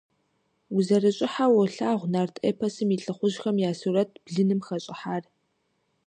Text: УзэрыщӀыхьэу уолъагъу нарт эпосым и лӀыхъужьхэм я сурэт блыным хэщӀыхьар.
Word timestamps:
УзэрыщӀыхьэу 0.75 1.53
уолъагъу 1.55 2.07
нарт 2.13 2.35
эпосым 2.49 2.89
и 2.95 2.97
лӀыхъужьхэм 3.03 3.55
я 3.69 3.71
сурэт 3.79 4.11
блыным 4.25 4.59
хэщӀыхьар. 4.65 5.23